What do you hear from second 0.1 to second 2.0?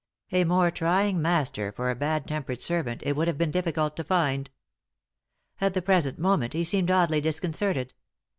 A more trying master for a